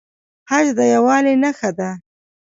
[0.49, 1.89] حج د یووالي نښه ده